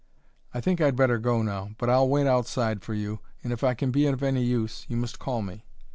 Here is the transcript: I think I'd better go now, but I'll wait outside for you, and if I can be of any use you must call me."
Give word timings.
I 0.51 0.61
think 0.61 0.81
I'd 0.81 0.95
better 0.95 1.19
go 1.19 1.43
now, 1.43 1.75
but 1.77 1.87
I'll 1.87 2.09
wait 2.09 2.25
outside 2.25 2.81
for 2.81 2.95
you, 2.95 3.19
and 3.43 3.53
if 3.53 3.63
I 3.63 3.75
can 3.75 3.91
be 3.91 4.07
of 4.07 4.23
any 4.23 4.41
use 4.43 4.83
you 4.89 4.97
must 4.97 5.19
call 5.19 5.43
me." 5.43 5.63